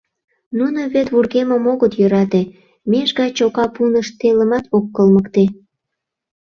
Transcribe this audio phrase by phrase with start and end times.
[0.57, 2.41] Нуно вет вургемым огыт йӧрате,
[2.89, 5.43] меж гай чока пунышт телымат ок кылмыкте.